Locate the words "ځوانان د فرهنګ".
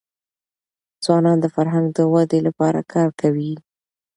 1.03-1.85